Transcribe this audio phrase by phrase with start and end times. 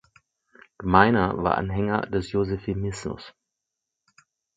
[0.79, 3.35] Gmeiner war Anhänger des Josephinismus.